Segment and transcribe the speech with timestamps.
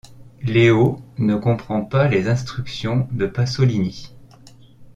[0.41, 4.15] Léaud ne comprend pas les instructions de Pasolini.